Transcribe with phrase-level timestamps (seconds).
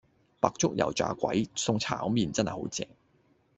[0.39, 2.87] 白粥油炸鬼送炒麵真係好正